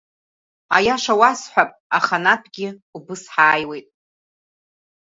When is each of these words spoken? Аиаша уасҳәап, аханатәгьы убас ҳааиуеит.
Аиаша 0.75 1.13
уасҳәап, 1.19 1.71
аханатәгьы 1.97 2.67
убас 2.97 3.23
ҳааиуеит. 3.33 3.87